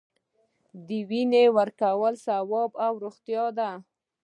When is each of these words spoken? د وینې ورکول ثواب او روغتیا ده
د 0.87 0.89
وینې 1.09 1.45
ورکول 1.57 2.13
ثواب 2.25 2.71
او 2.85 2.93
روغتیا 3.03 3.45
ده 3.57 3.69